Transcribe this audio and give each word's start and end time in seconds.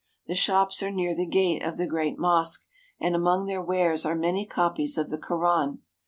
The 0.25 0.33
shops 0.33 0.81
are 0.81 0.89
near 0.89 1.13
the 1.13 1.27
gate 1.27 1.61
of 1.61 1.77
the 1.77 1.85
Great 1.85 2.17
Mosque 2.17 2.65
and 2.99 3.13
among 3.15 3.45
their 3.45 3.61
wares 3.61 4.03
are 4.03 4.15
many 4.15 4.47
copies 4.47 4.97
of 4.97 5.11
the 5.11 5.19
Koran. 5.19 5.83